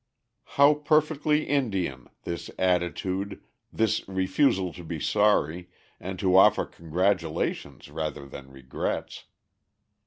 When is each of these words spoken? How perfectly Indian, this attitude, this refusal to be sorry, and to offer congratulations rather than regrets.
How 0.57 0.73
perfectly 0.73 1.43
Indian, 1.43 2.09
this 2.23 2.49
attitude, 2.57 3.39
this 3.71 4.07
refusal 4.09 4.73
to 4.73 4.83
be 4.83 4.99
sorry, 4.99 5.69
and 5.99 6.17
to 6.17 6.35
offer 6.37 6.65
congratulations 6.65 7.87
rather 7.87 8.25
than 8.25 8.49
regrets. 8.49 9.25